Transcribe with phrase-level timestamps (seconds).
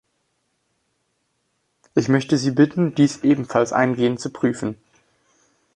[1.93, 4.75] Ich möchte Sie bitten, dies ebenfalls eingehend zu prüfen.